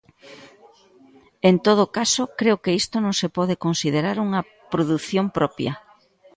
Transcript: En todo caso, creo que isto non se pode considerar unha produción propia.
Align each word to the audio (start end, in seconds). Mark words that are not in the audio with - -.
En 1.49 1.55
todo 1.67 1.83
caso, 1.97 2.21
creo 2.39 2.57
que 2.63 2.75
isto 2.81 2.95
non 3.05 3.13
se 3.21 3.27
pode 3.37 3.55
considerar 3.65 4.17
unha 4.25 4.41
produción 4.73 5.25
propia. 5.37 5.73